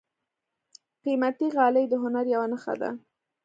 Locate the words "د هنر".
1.89-2.25